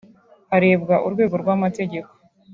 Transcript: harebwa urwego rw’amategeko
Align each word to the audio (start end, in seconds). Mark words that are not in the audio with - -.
harebwa 0.51 0.95
urwego 1.07 1.35
rw’amategeko 1.41 2.11